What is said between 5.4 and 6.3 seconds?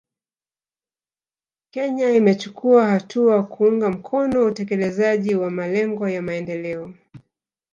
malengo ya